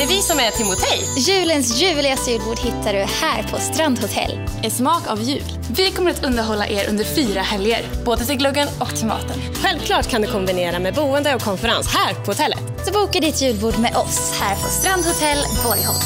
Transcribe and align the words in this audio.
Det 0.00 0.04
är 0.04 0.08
vi 0.16 0.22
som 0.30 0.38
är 0.38 0.50
Timotej. 0.50 1.00
Julens 1.28 1.82
ljuvligaste 1.82 2.30
julbord 2.30 2.58
hittar 2.58 2.92
du 2.92 2.98
här 2.98 3.42
på 3.42 3.56
Strandhotell. 3.56 4.32
En 4.62 4.70
smak 4.70 5.04
av 5.12 5.18
jul. 5.20 5.48
Vi 5.76 5.90
kommer 5.90 6.10
att 6.10 6.24
underhålla 6.28 6.66
er 6.68 6.84
under 6.90 7.04
fyra 7.04 7.40
helger, 7.40 7.82
både 8.06 8.22
till 8.24 8.38
gluggen 8.38 8.68
och 8.80 8.96
till 8.96 9.06
maten. 9.06 9.38
Självklart 9.62 10.06
kan 10.10 10.22
du 10.22 10.28
kombinera 10.28 10.78
med 10.78 10.94
boende 10.94 11.34
och 11.34 11.40
konferens 11.40 11.86
här 11.96 12.12
på 12.24 12.30
hotellet. 12.30 12.64
Så 12.84 12.92
boka 12.98 13.20
ditt 13.26 13.42
julbord 13.42 13.78
med 13.86 13.92
oss 14.04 14.18
här 14.40 14.54
på 14.62 14.68
Strandhotell 14.78 15.40
Borgholm. 15.64 16.02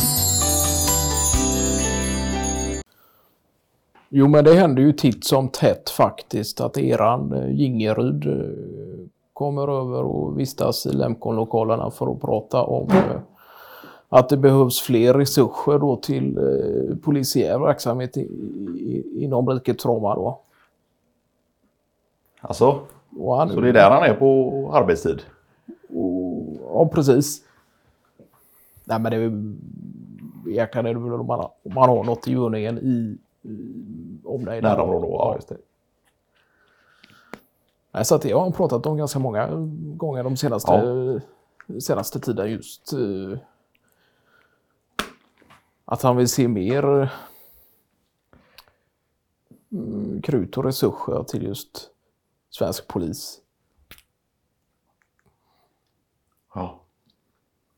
Jo, 4.08 4.28
men 4.28 4.44
det 4.44 4.54
händer 4.54 4.82
ju 4.82 4.92
titt 4.92 5.24
som 5.24 5.48
tätt 5.48 5.90
faktiskt 5.90 6.60
att 6.60 6.78
eran 6.78 7.32
eh, 7.32 7.50
Gingeryd 7.60 8.26
eh, 8.26 8.32
kommer 9.32 9.62
över 9.80 10.02
och 10.02 10.40
vistas 10.40 10.86
i 10.86 10.92
Lemkonlokalerna 10.92 11.90
för 11.90 12.12
att 12.12 12.20
prata 12.20 12.62
om 12.62 12.90
eh, 12.90 13.20
att 14.14 14.28
det 14.28 14.36
behövs 14.36 14.80
fler 14.80 15.14
resurser 15.14 15.78
då 15.78 15.96
till 15.96 16.38
eh, 16.38 16.96
polisiär 16.96 17.58
verksamhet 17.58 18.16
i, 18.16 18.20
i, 18.20 19.24
inom 19.24 19.48
rikets 19.48 19.86
ramar 19.86 20.14
då. 20.14 20.40
Alltså, 22.40 22.80
han, 23.36 23.50
så 23.50 23.60
det 23.60 23.68
är 23.68 23.72
där 23.72 23.90
han 23.90 24.02
är 24.02 24.14
på 24.14 24.70
arbetstid? 24.74 25.22
och, 25.88 26.56
ja, 26.60 26.88
precis. 26.92 27.42
Nej, 28.84 29.00
men 29.00 29.12
det 29.12 29.16
är 29.16 29.54
egentligen 30.52 30.86
är 30.86 30.94
det 30.94 31.00
väl 31.00 31.20
om 31.20 31.26
man, 31.26 31.40
om 31.40 31.74
man 31.74 31.88
har 31.88 32.04
något 32.04 32.28
i 32.28 32.32
görningen 32.32 32.78
i, 32.78 33.18
i 33.48 33.68
om 34.24 34.44
det 34.44 34.56
är 34.56 34.62
Närområde, 34.62 35.06
ja 35.06 35.34
just 35.34 35.48
det. 35.48 35.56
Nej, 37.92 38.04
så 38.04 38.14
att 38.14 38.22
det 38.22 38.32
har 38.32 38.40
han 38.40 38.52
pratat 38.52 38.86
om 38.86 38.96
ganska 38.96 39.18
många 39.18 39.48
gånger 39.96 40.24
de 40.24 40.36
senaste, 40.36 41.20
senaste 41.80 42.20
tiden 42.20 42.50
just 42.50 42.92
eh, 42.92 43.38
att 45.84 46.02
han 46.02 46.16
vill 46.16 46.28
se 46.28 46.48
mer 46.48 47.12
mm, 49.72 50.22
krut 50.22 50.58
och 50.58 50.64
resurser 50.64 51.24
till 51.24 51.42
just 51.42 51.90
svensk 52.50 52.88
polis. 52.88 53.40
Ja. 56.54 56.80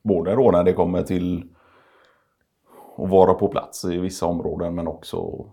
Både 0.01 0.35
då 0.35 0.51
när 0.51 0.63
det 0.63 0.73
kommer 0.73 1.03
till 1.03 1.53
att 2.97 3.09
vara 3.09 3.33
på 3.33 3.47
plats 3.47 3.85
i 3.85 3.97
vissa 3.97 4.25
områden 4.25 4.75
men 4.75 4.87
också 4.87 5.45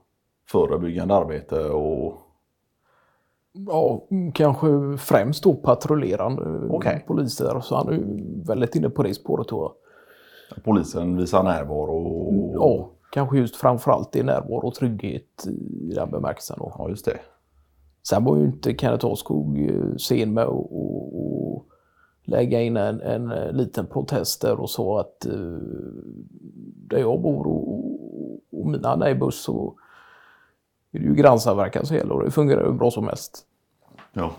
förebyggande 0.48 1.14
arbete 1.14 1.64
och 1.64 2.20
Ja, 3.56 4.06
kanske 4.34 4.68
främst 4.98 5.44
då 5.44 5.54
patrullerande 5.54 6.68
Okej. 6.70 7.04
poliser. 7.06 7.60
Så 7.60 7.76
han 7.76 7.88
är 7.88 8.02
väldigt 8.46 8.74
inne 8.74 8.90
på 8.90 9.02
det 9.02 9.14
spåret 9.14 9.48
tror 9.48 9.62
jag. 9.62 9.72
Polisen 10.64 11.16
visar 11.16 11.42
närvaro. 11.42 11.96
Och... 11.96 12.54
Ja, 12.54 12.90
kanske 13.10 13.38
just 13.38 13.56
framförallt 13.56 14.16
i 14.16 14.22
närvaro 14.22 14.66
och 14.66 14.74
trygghet 14.74 15.46
i 15.90 15.94
den 15.94 16.10
bemärkelsen. 16.10 16.56
Då. 16.58 16.74
ja, 16.78 16.88
just 16.88 17.04
det. 17.04 17.18
Sen 18.08 18.24
var 18.24 18.36
ju 18.36 18.44
inte 18.44 18.74
Kenneth 18.74 19.06
Askog 19.06 19.70
eh, 19.70 19.96
sen 19.96 20.34
med 20.34 20.44
att 20.44 20.70
lägga 22.24 22.60
in 22.60 22.76
en, 22.76 23.00
en 23.00 23.32
eh, 23.32 23.52
liten 23.52 23.86
protest 23.86 24.42
där 24.42 24.60
och 24.60 24.70
sa 24.70 25.00
att 25.00 25.26
eh, 25.26 25.32
där 26.88 26.98
jag 26.98 27.20
bor 27.20 27.46
och, 27.46 27.84
och 28.60 28.66
mina 28.66 28.96
neighbors 28.96 29.34
så 29.34 29.74
är 30.92 30.98
det 30.98 31.04
ju 31.04 31.14
grannsamverkan 31.14 31.86
som 31.86 31.96
gäller 31.96 32.12
och 32.12 32.24
det 32.24 32.30
fungerar 32.30 32.66
ju 32.66 32.72
bra 32.72 32.90
som 32.90 33.04
mest. 33.04 33.46
Ja. 34.12 34.30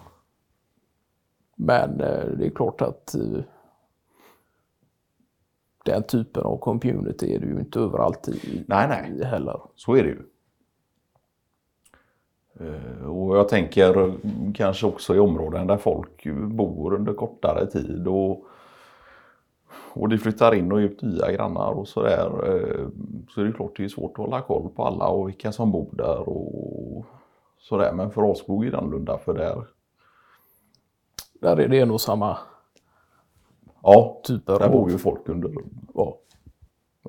Men 1.55 2.01
eh, 2.01 2.25
det 2.37 2.45
är 2.45 2.49
klart 2.49 2.81
att 2.81 3.15
eh, 3.15 3.41
den 5.85 6.03
typen 6.03 6.43
av 6.43 6.57
community 6.57 7.35
är 7.35 7.39
det 7.39 7.45
ju 7.45 7.59
inte 7.59 7.79
överallt 7.79 8.27
i, 8.27 8.63
Nej, 8.67 8.87
nej. 8.87 9.23
heller. 9.25 9.61
Så 9.75 9.95
är 9.95 10.03
det 10.03 10.09
ju. 10.09 10.21
Eh, 12.59 13.05
Och 13.07 13.37
jag 13.37 13.49
tänker 13.49 14.13
kanske 14.53 14.85
också 14.87 15.15
i 15.15 15.19
områden 15.19 15.67
där 15.67 15.77
folk 15.77 16.23
bor 16.51 16.93
under 16.93 17.13
kortare 17.13 17.65
tid 17.67 18.07
och, 18.07 18.45
och 19.93 20.09
det 20.09 20.17
flyttar 20.17 20.55
in 20.55 20.71
och 20.71 20.77
ut 20.77 21.01
nya 21.01 21.31
grannar 21.31 21.71
och 21.71 21.87
sådär. 21.87 22.25
eh, 22.27 22.87
Så 23.29 23.41
är 23.41 23.45
det 23.45 23.51
klart 23.51 23.77
det 23.77 23.83
är 23.83 23.87
svårt 23.89 24.11
att 24.11 24.17
hålla 24.17 24.41
koll 24.41 24.69
på 24.75 24.83
alla 24.85 25.07
och 25.07 25.27
vilka 25.27 25.51
som 25.51 25.71
bor 25.71 25.89
där 25.91 26.29
och 26.29 27.05
sådär. 27.59 27.93
Men 27.93 28.11
för 28.11 28.31
Askog 28.31 28.65
är 28.65 28.71
det 28.71 28.77
annorlunda 28.77 29.17
för 29.17 29.33
där, 29.33 29.63
Där 31.41 31.59
är 31.59 31.67
det 31.67 31.85
nog 31.85 32.01
samma 32.01 32.37
ja, 33.85 34.21
typer 34.23 34.59
där 34.59 34.65
av... 34.65 34.71
bor 34.71 34.91
ju 34.91 34.97
folk 34.97 35.29
under 35.29 35.53
Ja, 35.93 36.17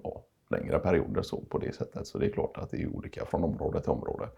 ja, 0.03 0.23
längre 0.51 0.79
perioder 0.79 1.23
så 1.23 1.41
på 1.41 1.59
det 1.59 1.75
sättet. 1.75 2.07
Så 2.07 2.19
det 2.19 2.27
är 2.27 2.31
klart 2.31 2.57
att 2.57 2.71
det 2.71 2.83
är 2.83 2.97
olika 2.97 3.25
från 3.25 3.45
område 3.45 3.81
till 3.81 3.91
område. 3.91 4.29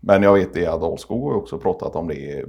Men 0.00 0.22
jag 0.22 0.34
vet 0.34 0.54
det 0.54 0.66
att 0.66 0.82
Ahlskog 0.82 1.32
har 1.32 1.38
också 1.38 1.58
pratat 1.58 1.96
om 1.96 2.08
det 2.08 2.44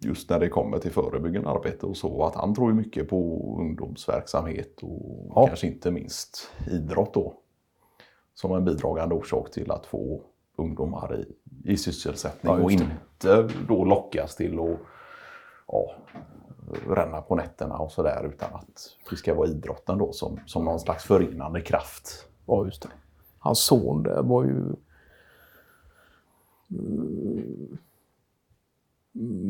just 0.00 0.30
när 0.30 0.40
det 0.40 0.48
kommer 0.48 0.78
till 0.78 0.90
förebyggande 0.90 1.48
arbete 1.48 1.86
och 1.86 1.96
så. 1.96 2.24
Att 2.24 2.34
han 2.34 2.54
tror 2.54 2.70
ju 2.70 2.76
mycket 2.76 3.08
på 3.08 3.54
ungdomsverksamhet 3.60 4.82
och 4.82 5.32
Ja. 5.34 5.46
kanske 5.46 5.66
inte 5.66 5.90
minst 5.90 6.50
idrott 6.70 7.14
då. 7.14 7.34
Som 8.34 8.54
en 8.54 8.64
bidragande 8.64 9.14
orsak 9.14 9.50
till 9.50 9.70
att 9.70 9.86
få 9.86 10.22
ungdomar 10.56 11.20
i, 11.20 11.34
i 11.72 11.76
sysselsättning 11.76 12.52
Ja, 12.52 12.62
och 12.62 12.72
inte 12.72 13.48
då 13.68 13.84
lockas 13.84 14.36
till 14.36 14.58
att 14.58 14.78
ja, 15.68 15.94
ränna 16.88 17.20
på 17.20 17.34
nätterna 17.34 17.78
och 17.78 17.92
sådär 17.92 18.30
utan 18.34 18.54
att 18.54 18.96
det 19.10 19.16
ska 19.16 19.34
vara 19.34 19.48
idrotten 19.48 19.98
då 19.98 20.12
som, 20.12 20.40
som 20.46 20.64
någon 20.64 20.80
slags 20.80 21.04
förenande 21.04 21.60
kraft. 21.60 22.28
Ja, 22.46 22.64
just 22.64 22.82
det. 22.82 22.88
Hans 23.38 23.64
son 23.64 24.02
där 24.02 24.22
var 24.22 24.44
ju 24.44 24.56
mm, 26.70 27.78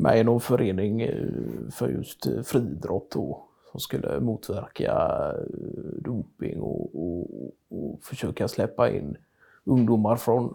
med 0.03 0.19
i 0.19 0.25
någon 0.25 0.41
förening 0.41 1.01
eh, 1.01 1.27
för 1.71 1.89
just 1.89 2.27
eh, 2.27 2.43
friidrott 2.43 3.11
då, 3.11 3.45
som 3.71 3.81
skulle 3.81 4.21
motverka 4.21 4.93
eh, 5.33 6.03
doping 6.03 6.61
och, 6.61 6.91
och, 6.95 7.53
och 7.69 8.03
försöka 8.03 8.49
släppa 8.49 8.91
in 8.91 9.17
ungdomar 9.65 10.17
från 10.17 10.55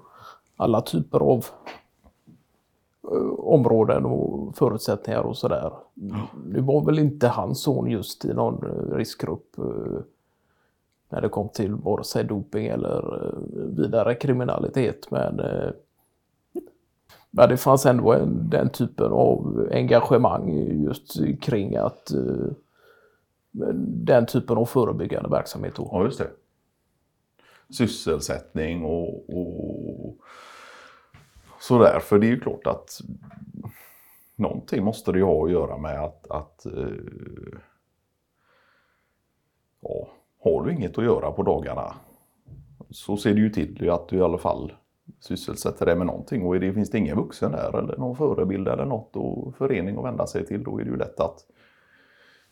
alla 0.57 0.81
typer 0.81 1.19
av 1.19 1.45
områden 3.37 4.05
och 4.05 4.57
förutsättningar 4.57 5.21
och 5.21 5.37
sådär. 5.37 5.71
Nu 6.45 6.61
var 6.61 6.85
väl 6.85 6.99
inte 6.99 7.27
hans 7.27 7.61
son 7.61 7.89
just 7.89 8.25
i 8.25 8.33
någon 8.33 8.65
eh, 8.65 8.95
riskgrupp 8.95 9.57
eh, 9.57 10.01
när 11.09 11.21
det 11.21 11.29
kom 11.29 11.49
till 11.49 11.75
vare 11.75 12.03
sig 12.03 12.23
doping 12.23 12.67
eller 12.67 13.25
eh, 13.25 13.39
vidare 13.77 14.15
kriminalitet. 14.15 15.11
Men, 15.11 15.39
eh, 15.39 15.69
men 17.31 17.49
det 17.49 17.57
fanns 17.57 17.85
ändå 17.85 18.13
en, 18.13 18.49
den 18.49 18.69
typen 18.69 19.11
av 19.11 19.67
engagemang 19.71 20.49
just 20.83 21.41
kring 21.41 21.75
att 21.75 22.11
eh, 22.11 22.47
den 23.85 24.25
typen 24.25 24.57
av 24.57 24.65
förebyggande 24.65 25.29
verksamhet. 25.29 25.73
Ja, 25.77 26.03
just 26.03 26.19
det. 26.19 26.29
Sysselsättning 27.69 28.85
och, 28.85 29.29
och 29.29 30.17
sådär. 31.63 31.99
För 31.99 32.19
det 32.19 32.27
är 32.27 32.29
ju 32.29 32.39
klart 32.39 32.67
att 32.67 33.01
någonting 34.35 34.83
måste 34.83 35.11
det 35.11 35.17
ju 35.17 35.23
ha 35.23 35.45
att 35.45 35.51
göra 35.51 35.77
med 35.77 36.03
att, 36.03 36.31
att 36.31 36.65
eh, 36.65 36.87
ja, 39.81 40.07
har 40.39 40.65
du 40.65 40.73
inget 40.73 40.97
att 40.97 41.03
göra 41.03 41.31
på 41.31 41.43
dagarna 41.43 41.95
så 42.89 43.17
ser 43.17 43.33
det 43.33 43.41
ju 43.41 43.49
till 43.49 43.89
att 43.89 44.07
du 44.07 44.17
i 44.17 44.21
alla 44.21 44.37
fall 44.37 44.73
sysselsätter 45.19 45.85
dig 45.85 45.95
med 45.95 46.07
någonting. 46.07 46.43
Och 46.43 46.59
det, 46.59 46.73
finns 46.73 46.89
det 46.89 46.97
ingen 46.97 47.17
vuxen 47.17 47.51
där 47.51 47.77
eller 47.77 47.97
någon 47.97 48.15
förebild 48.15 48.67
eller 48.67 48.85
något 48.85 49.15
och 49.15 49.55
förening 49.55 49.97
att 49.97 50.05
vända 50.05 50.27
sig 50.27 50.45
till 50.45 50.63
då 50.63 50.79
är 50.79 50.83
det 50.83 50.89
ju 50.89 50.97
lätt 50.97 51.19
att 51.19 51.45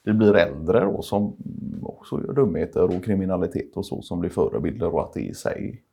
det 0.03 0.13
blir 0.13 0.35
äldre 0.35 0.85
då 0.85 1.01
som 1.01 1.35
också 1.83 2.23
gör 2.23 2.33
dumheter 2.33 2.83
och 2.83 3.03
kriminalitet 3.03 3.77
och 3.77 3.85
så 3.85 4.01
som 4.01 4.19
blir 4.19 4.29
förebilder 4.29 4.93
och 4.93 5.01
att 5.01 5.13
det 5.13 5.21
i 5.21 5.33
sig 5.33 5.83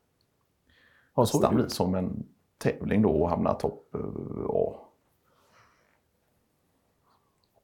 Ja, 1.15 1.23
nästan 1.23 1.55
blir 1.55 1.69
som 1.69 1.95
en 1.95 2.27
tävling 2.59 3.03
då 3.03 3.11
och 3.11 3.31
hamna 3.31 3.55
topp. 3.55 3.95
eh, 3.95 4.01
Ja. 4.49 4.85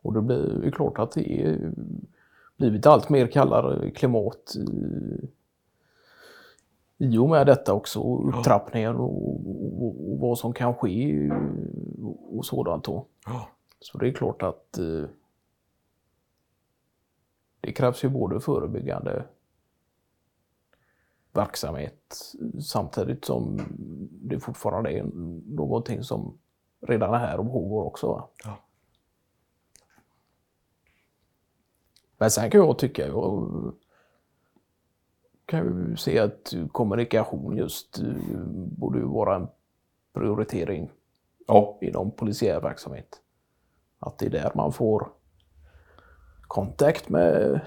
Och 0.03 0.13
det 0.13 0.21
blir 0.23 0.65
ju 0.65 0.71
klart 0.71 0.99
att 0.99 1.13
det 1.13 1.43
är 1.43 1.73
blivit 2.57 2.87
allt 2.87 3.09
mer 3.09 3.27
kallare 3.27 3.91
klimat 3.91 4.57
i, 4.57 4.91
i 6.99 7.19
och 7.19 7.29
med 7.29 7.47
detta 7.47 7.73
också. 7.75 8.01
och 8.01 8.29
Upptrappningen 8.29 8.97
och, 8.97 9.29
och, 9.83 10.13
och 10.13 10.19
vad 10.19 10.39
som 10.39 10.53
kan 10.53 10.75
ske 10.75 11.31
och, 12.03 12.39
och 12.39 12.47
sådant. 12.47 12.85
Då. 12.85 13.07
Så 13.81 13.99
det 13.99 14.09
är 14.09 14.13
klart 14.13 14.43
att 14.43 14.79
eh, 14.79 15.05
det 17.61 17.73
krävs 17.73 18.05
ju 18.05 18.09
både 18.09 18.41
förebyggande 18.41 19.25
verksamhet 21.37 22.17
samtidigt 22.63 23.25
som 23.25 23.61
det 24.11 24.41
fortfarande 24.41 24.91
är 24.91 25.03
någonting 25.55 26.03
som 26.03 26.39
redan 26.81 27.15
är 27.15 27.19
här 27.19 27.41
och 27.41 27.53
pågår 27.53 27.85
också. 27.85 28.07
Va? 28.07 28.29
Men 32.19 32.31
sen 32.31 32.51
kan 32.51 32.61
jag 32.61 32.79
tycka, 32.79 33.07
jag 33.07 33.73
kan 35.47 35.65
ju 35.65 35.97
se 35.97 36.19
att 36.19 36.55
kommunikation 36.73 37.57
just 37.57 37.99
eh, 37.99 38.15
borde 38.79 39.01
vara 39.01 39.37
en 39.37 39.49
prioritering 40.13 40.91
Ja, 41.47 41.79
inom 41.81 42.11
polisiär 42.11 42.61
verksamhet. 42.61 43.21
Att 43.99 44.19
det 44.19 44.27
är 44.27 44.31
där 44.31 44.53
man 44.55 44.73
får 44.73 45.09
kontakt 46.43 47.09
med 47.09 47.61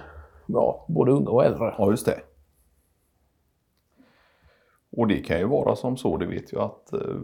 ja, 0.45 0.85
både 0.87 1.11
unga 1.11 1.29
och 1.29 1.45
äldre. 1.45 1.75
ja 1.77 1.91
just 1.91 2.05
det. 2.05 2.21
Och 4.97 5.07
det 5.07 5.17
kan 5.17 5.39
ju 5.39 5.45
vara 5.45 5.75
som 5.75 5.97
så, 5.97 6.17
det 6.17 6.25
vet 6.25 6.51
jag 6.51 6.61
att 6.61 6.94
eh, 6.94 7.15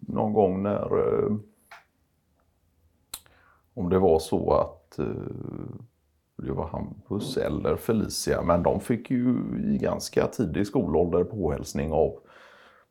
någon 0.00 0.32
gång 0.32 0.62
när 0.62 0.98
eh, 0.98 1.36
om 3.74 3.88
det 3.88 3.98
var 3.98 4.18
så 4.18 4.52
att 4.52 4.98
eh, 4.98 5.06
det 6.36 6.52
var 6.52 6.66
Hampus 6.66 7.36
eller 7.36 7.76
Felicia, 7.76 8.42
men 8.42 8.62
de 8.62 8.80
fick 8.80 9.10
ju 9.10 9.34
i 9.64 9.78
ganska 9.78 10.26
tidig 10.26 10.66
skolålder 10.66 11.24
påhälsning 11.24 11.92
av 11.92 12.18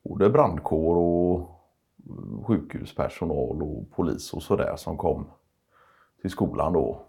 både 0.03 0.29
brandkår 0.29 0.95
och 0.95 1.39
eh, 1.39 2.43
sjukhuspersonal 2.43 3.61
och 3.63 3.91
polis 3.91 4.33
och 4.33 4.43
sådär 4.43 4.75
som 4.75 4.97
kom 4.97 5.27
till 6.21 6.29
skolan 6.29 6.73
då 6.73 7.01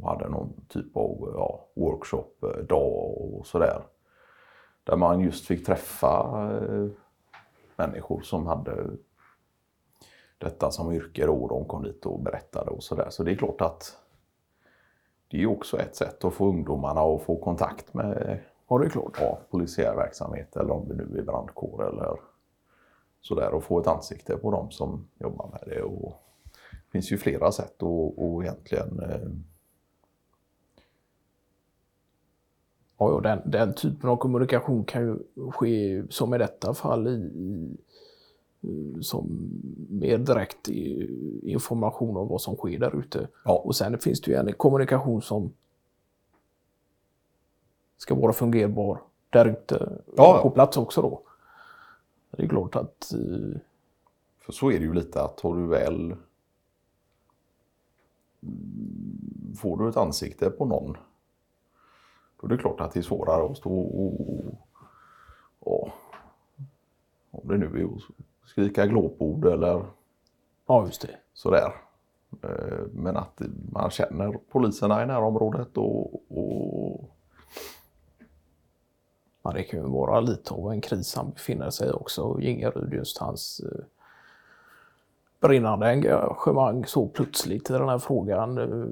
och 0.00 0.08
hade 0.08 0.28
någon 0.28 0.52
typ 0.68 0.96
av 0.96 1.32
ja, 1.34 1.68
workshop-dag 1.74 2.92
eh, 2.92 3.36
och 3.38 3.46
sådär. 3.46 3.82
Där 4.84 4.96
man 4.96 5.20
just 5.20 5.46
fick 5.46 5.66
träffa 5.66 6.42
eh, 6.50 6.86
människor 7.76 8.20
som 8.20 8.46
hade 8.46 8.86
detta 10.38 10.70
som 10.70 10.92
yrke 10.92 11.26
då. 11.26 11.48
De 11.48 11.64
kom 11.64 11.82
dit 11.82 12.06
och 12.06 12.20
berättade 12.20 12.70
och 12.70 12.82
sådär. 12.82 13.06
Så 13.10 13.22
det 13.22 13.32
är 13.32 13.36
klart 13.36 13.60
att 13.60 13.96
det 15.28 15.42
är 15.42 15.46
också 15.46 15.78
ett 15.78 15.96
sätt 15.96 16.24
att 16.24 16.34
få 16.34 16.48
ungdomarna 16.48 17.00
att 17.00 17.22
få 17.22 17.36
kontakt 17.36 17.94
med 17.94 18.40
Ja, 18.72 18.78
det 18.78 18.86
är 18.86 18.90
klart. 18.90 19.16
ja, 19.20 19.38
polisiär 19.50 19.96
verksamhet 19.96 20.56
eller 20.56 20.70
om 20.70 20.88
det 20.88 20.94
nu 20.94 21.18
är 21.18 21.22
brandkår 21.22 21.88
eller 21.88 22.20
sådär 23.20 23.54
och 23.54 23.64
få 23.64 23.80
ett 23.80 23.86
ansikte 23.86 24.36
på 24.36 24.50
dem 24.50 24.70
som 24.70 25.08
jobbar 25.18 25.48
med 25.52 25.62
det. 25.66 25.82
Och 25.82 26.22
det 26.70 26.90
finns 26.92 27.12
ju 27.12 27.18
flera 27.18 27.52
sätt 27.52 27.82
att, 27.82 28.18
att 28.18 28.42
egentligen 28.42 29.00
Ja, 33.10 33.20
den, 33.20 33.50
den 33.50 33.74
typen 33.74 34.10
av 34.10 34.16
kommunikation 34.16 34.84
kan 34.84 35.02
ju 35.02 35.18
ske, 35.50 36.02
som 36.10 36.34
i 36.34 36.38
detta 36.38 36.74
fall, 36.74 37.08
i, 37.08 37.30
i, 38.68 39.02
som 39.02 39.50
mer 39.90 40.18
direkt 40.18 40.68
i, 40.68 41.10
information 41.42 42.16
om 42.16 42.28
vad 42.28 42.40
som 42.40 42.56
sker 42.56 42.78
där 42.78 42.98
ute. 42.98 43.28
Ja. 43.44 43.62
Och 43.64 43.76
sen 43.76 43.98
finns 43.98 44.20
det 44.20 44.30
ju 44.30 44.36
en 44.36 44.52
kommunikation 44.52 45.22
som 45.22 45.52
ska 47.96 48.14
vara 48.14 48.32
fungerbar 48.32 49.00
där 49.30 49.46
ute 49.46 49.98
Ja, 50.06 50.36
ja. 50.36 50.42
på 50.42 50.50
plats 50.50 50.76
också 50.76 51.02
då. 51.02 51.22
Det 52.30 52.42
är 52.42 52.48
klart 52.48 52.76
att 52.76 53.12
eh, 53.12 53.58
För 54.38 54.52
så 54.52 54.70
är 54.70 54.78
det 54.78 54.84
ju 54.84 54.94
lite 54.94 55.22
att 55.22 55.40
har 55.40 55.56
du 55.56 55.66
väl 55.66 56.14
mm, 58.42 59.56
får 59.56 59.76
du 59.76 59.88
ett 59.88 59.96
ansikte 59.96 60.50
på 60.50 60.64
någon 60.64 60.96
då 62.48 62.54
är 62.54 62.56
det 62.56 62.62
klart 62.62 62.80
att 62.80 62.92
det 62.92 63.00
är 63.00 63.02
svårare 63.02 63.50
att 63.50 63.56
stå 63.56 63.80
och, 63.80 64.54
och 65.60 65.88
om 67.30 67.48
det 67.48 67.56
nu 67.58 67.80
är 67.80 67.84
att 67.84 68.48
skrika 68.48 68.86
glåpord 68.86 69.44
eller 69.44 69.84
ja, 70.66 70.86
just 70.86 71.02
det. 71.02 71.16
sådär. 71.34 71.74
Eh, 72.42 72.86
Men 72.92 73.16
att 73.16 73.42
man 73.72 73.90
känner 73.90 74.38
poliserna 74.50 75.02
i 75.02 75.06
närområdet 75.06 75.76
och, 75.76 76.14
och 76.14 77.08
Ja, 79.44 79.52
det 79.52 79.62
kan 79.62 79.80
ju 79.80 79.86
vara 79.88 80.20
lite 80.20 80.54
av 80.54 80.72
en 80.72 80.80
kris 80.80 81.14
han 81.14 81.30
befinner 81.30 81.70
sig 81.70 81.88
i 81.88 81.92
också, 81.92 82.40
Gingerud, 82.40 82.92
just 82.92 83.18
hans 83.18 83.60
eh, 83.60 83.84
brinnande 85.40 85.86
engagemang 85.86 86.86
så 86.86 87.08
plötsligt 87.08 87.70
i 87.70 87.72
den 87.72 87.88
här 87.88 87.98
frågan. 87.98 88.58
Eh, 88.58 88.86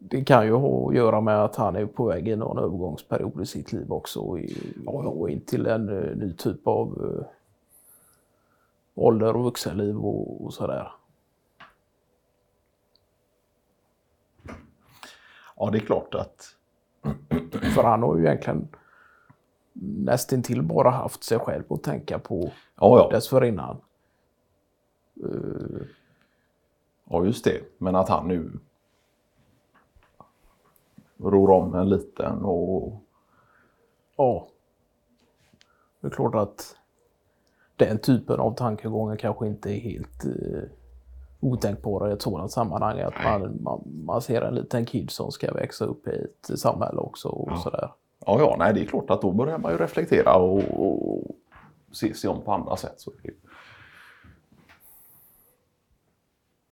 det 0.00 0.24
kan 0.24 0.46
ju 0.46 0.52
ha 0.52 0.88
att 0.88 0.94
göra 0.94 1.20
med 1.20 1.44
att 1.44 1.56
han 1.56 1.76
är 1.76 1.86
på 1.86 2.04
väg 2.04 2.28
i 2.28 2.36
någon 2.36 2.58
övergångsperiod 2.58 3.40
i 3.42 3.46
sitt 3.46 3.72
liv 3.72 3.92
också 3.92 4.38
i, 4.38 4.74
och 4.86 5.30
in 5.30 5.40
till 5.40 5.66
en 5.66 5.88
eh, 5.88 6.16
ny 6.16 6.32
typ 6.32 6.66
av 6.66 6.88
eh, 7.04 7.26
ålder 8.94 9.36
och 9.36 9.44
vuxenliv 9.44 9.98
och, 9.98 10.44
och 10.44 10.54
sådär. 10.54 10.92
ja, 15.56 15.70
det 15.70 15.78
är 15.78 15.86
klart 15.86 16.14
att 16.14 16.54
För 17.74 17.82
han 17.82 18.02
har 18.02 18.16
ju 18.16 18.24
egentligen 18.26 18.68
nästintill 19.82 20.62
bara 20.62 20.90
haft 20.90 21.24
sig 21.24 21.38
själv 21.38 21.72
att 21.72 21.82
tänka 21.82 22.18
på 22.18 22.52
ja, 22.76 22.98
ja, 22.98 23.08
dessförinnan. 23.10 23.76
ja, 27.04 27.24
just 27.24 27.44
det. 27.44 27.60
Men 27.78 27.96
att 27.96 28.08
han 28.08 28.28
nu 28.28 28.50
ror 31.18 31.50
om 31.50 31.74
en 31.74 31.88
liten 31.88 32.44
och 32.44 33.02
Ja. 34.18 34.48
Det 36.00 36.06
är 36.06 36.10
klart 36.10 36.34
att 36.34 36.76
den 37.76 37.98
typen 37.98 38.40
av 38.40 38.54
tankegångar 38.54 39.16
kanske 39.16 39.46
inte 39.46 39.70
är 39.70 39.80
helt 39.80 40.24
eh, 40.24 40.62
otänkbara 41.40 42.10
i 42.10 42.12
ett 42.12 42.22
sådant 42.22 42.52
sammanhang. 42.52 43.00
Att 43.00 43.24
man, 43.24 43.58
man, 43.62 43.82
man 44.04 44.22
ser 44.22 44.42
en 44.42 44.54
liten 44.54 44.86
kid 44.86 45.10
som 45.10 45.32
ska 45.32 45.52
växa 45.52 45.84
upp 45.84 46.08
i 46.08 46.10
ett 46.10 46.58
samhälle 46.58 46.98
också 46.98 47.28
och 47.28 47.58
sådär. 47.58 47.90
Ja, 48.26 48.38
ja, 48.38 48.56
nej, 48.58 48.74
det 48.74 48.80
är 48.80 48.84
klart 48.84 49.10
att 49.10 49.22
då 49.22 49.32
börjar 49.32 49.58
man 49.58 49.72
ju 49.72 49.78
reflektera 49.78 50.36
och, 50.36 50.58
och 50.58 51.36
se 51.92 52.14
sig 52.14 52.30
om 52.30 52.42
på 52.42 52.52
andra 52.52 52.76
sätt. 52.76 53.00
Så 53.00 53.10
det. 53.22 53.30